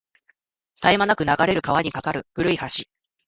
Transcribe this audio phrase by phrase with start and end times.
[0.81, 2.65] 絶え間なく流れる川に架かる古い橋